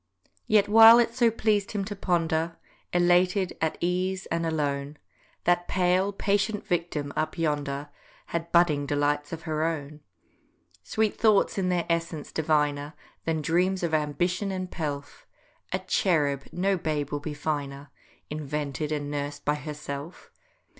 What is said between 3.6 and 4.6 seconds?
at ease, and